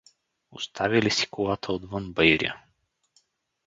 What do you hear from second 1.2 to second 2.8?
колата отвъд баиря.